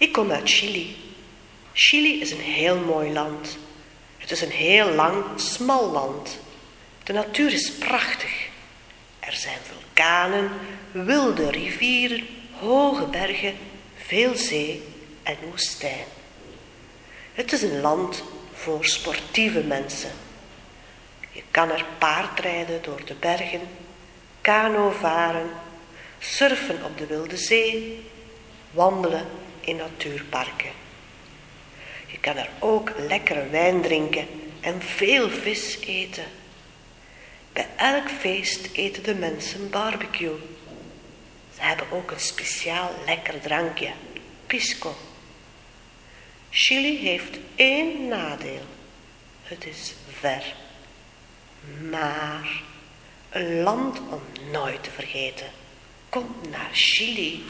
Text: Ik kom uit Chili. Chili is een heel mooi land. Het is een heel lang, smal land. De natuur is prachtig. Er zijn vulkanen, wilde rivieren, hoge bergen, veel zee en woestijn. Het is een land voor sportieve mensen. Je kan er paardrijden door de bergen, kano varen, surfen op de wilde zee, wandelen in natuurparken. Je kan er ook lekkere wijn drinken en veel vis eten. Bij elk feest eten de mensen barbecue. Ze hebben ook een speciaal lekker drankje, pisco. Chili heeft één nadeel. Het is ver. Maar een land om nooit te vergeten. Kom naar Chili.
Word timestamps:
Ik 0.00 0.12
kom 0.12 0.30
uit 0.30 0.50
Chili. 0.50 0.96
Chili 1.72 2.20
is 2.20 2.30
een 2.30 2.40
heel 2.40 2.76
mooi 2.76 3.12
land. 3.12 3.58
Het 4.18 4.30
is 4.30 4.40
een 4.40 4.50
heel 4.50 4.90
lang, 4.90 5.24
smal 5.36 5.90
land. 5.90 6.38
De 7.04 7.12
natuur 7.12 7.52
is 7.52 7.72
prachtig. 7.72 8.48
Er 9.18 9.32
zijn 9.32 9.58
vulkanen, 9.62 10.50
wilde 10.92 11.50
rivieren, 11.50 12.26
hoge 12.58 13.04
bergen, 13.04 13.54
veel 13.96 14.34
zee 14.34 14.82
en 15.22 15.36
woestijn. 15.50 16.06
Het 17.34 17.52
is 17.52 17.62
een 17.62 17.80
land 17.80 18.22
voor 18.52 18.84
sportieve 18.84 19.62
mensen. 19.62 20.12
Je 21.32 21.42
kan 21.50 21.70
er 21.70 21.84
paardrijden 21.98 22.82
door 22.82 23.04
de 23.04 23.14
bergen, 23.14 23.68
kano 24.40 24.90
varen, 24.90 25.50
surfen 26.18 26.84
op 26.84 26.98
de 26.98 27.06
wilde 27.06 27.36
zee, 27.36 28.04
wandelen 28.70 29.26
in 29.60 29.76
natuurparken. 29.76 30.70
Je 32.06 32.18
kan 32.20 32.36
er 32.36 32.48
ook 32.58 32.92
lekkere 32.98 33.48
wijn 33.48 33.82
drinken 33.82 34.26
en 34.60 34.82
veel 34.82 35.30
vis 35.30 35.78
eten. 35.80 36.24
Bij 37.52 37.66
elk 37.76 38.10
feest 38.10 38.68
eten 38.72 39.02
de 39.02 39.14
mensen 39.14 39.70
barbecue. 39.70 40.36
Ze 41.54 41.60
hebben 41.60 41.90
ook 41.90 42.10
een 42.10 42.20
speciaal 42.20 42.90
lekker 43.06 43.40
drankje, 43.40 43.90
pisco. 44.46 44.96
Chili 46.50 46.98
heeft 46.98 47.38
één 47.54 48.08
nadeel. 48.08 48.66
Het 49.42 49.66
is 49.66 49.94
ver. 50.20 50.54
Maar 51.90 52.62
een 53.30 53.62
land 53.62 53.98
om 53.98 54.22
nooit 54.50 54.82
te 54.84 54.90
vergeten. 54.90 55.46
Kom 56.08 56.34
naar 56.50 56.70
Chili. 56.72 57.42